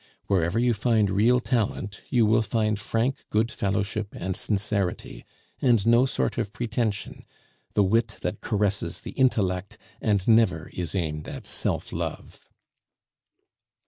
[0.25, 5.25] Wherever you find real talent, you will find frank good fellowship and sincerity,
[5.61, 7.23] and no sort of pretension,
[7.75, 12.49] the wit that caresses the intellect and never is aimed at self love.